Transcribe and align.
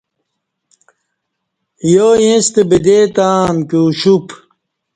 یایݩستہ 1.93 2.61
بدے 2.69 2.99
تہ 3.15 3.27
امکی 3.49 3.77
اُوشپ 3.83 4.25